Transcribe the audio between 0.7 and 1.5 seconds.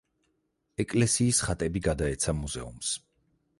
ეკლესიის